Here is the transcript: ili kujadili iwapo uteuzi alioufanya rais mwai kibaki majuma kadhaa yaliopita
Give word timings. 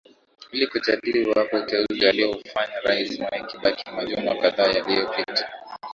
ili 0.51 0.67
kujadili 0.67 1.21
iwapo 1.23 1.57
uteuzi 1.57 2.07
alioufanya 2.07 2.79
rais 2.83 3.19
mwai 3.19 3.45
kibaki 3.45 3.91
majuma 3.91 4.35
kadhaa 4.35 4.67
yaliopita 4.71 5.49